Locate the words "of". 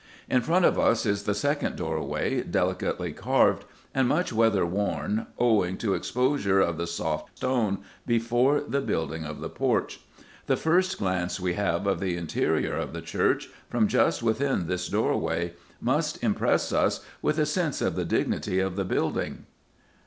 0.65-0.79, 6.59-6.77, 9.25-9.41, 11.85-11.99, 12.75-12.93, 17.79-17.95, 18.59-18.77